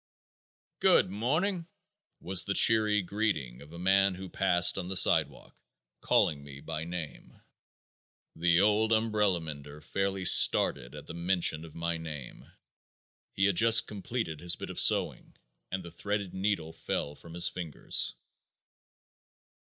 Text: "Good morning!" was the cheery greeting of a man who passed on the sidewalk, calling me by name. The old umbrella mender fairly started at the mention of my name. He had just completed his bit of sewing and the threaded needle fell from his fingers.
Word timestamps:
"Good 0.79 1.11
morning!" 1.11 1.67
was 2.19 2.45
the 2.45 2.55
cheery 2.55 3.03
greeting 3.03 3.61
of 3.61 3.71
a 3.71 3.77
man 3.77 4.15
who 4.15 4.29
passed 4.29 4.79
on 4.79 4.87
the 4.87 4.95
sidewalk, 4.95 5.55
calling 6.01 6.43
me 6.43 6.59
by 6.59 6.85
name. 6.85 7.39
The 8.35 8.59
old 8.61 8.91
umbrella 8.91 9.39
mender 9.39 9.79
fairly 9.79 10.25
started 10.25 10.95
at 10.95 11.05
the 11.05 11.13
mention 11.13 11.63
of 11.63 11.75
my 11.75 11.97
name. 11.97 12.51
He 13.35 13.45
had 13.45 13.57
just 13.57 13.85
completed 13.85 14.39
his 14.39 14.55
bit 14.55 14.71
of 14.71 14.79
sewing 14.79 15.35
and 15.69 15.83
the 15.83 15.91
threaded 15.91 16.33
needle 16.33 16.73
fell 16.73 17.13
from 17.13 17.35
his 17.35 17.47
fingers. 17.47 18.15